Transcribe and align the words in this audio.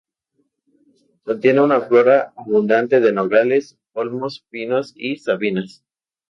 Contiene 1.21 1.61
una 1.61 1.79
flora 1.81 2.33
abundante 2.35 2.99
de 3.01 3.11
nogales, 3.11 3.77
olmos, 3.93 4.43
pinos 4.49 4.93
y 4.95 5.17
sabinas. 5.17 5.83